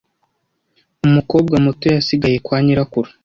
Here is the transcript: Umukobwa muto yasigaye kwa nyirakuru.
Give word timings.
Umukobwa 1.07 1.55
muto 1.65 1.85
yasigaye 1.95 2.37
kwa 2.45 2.57
nyirakuru. 2.63 3.09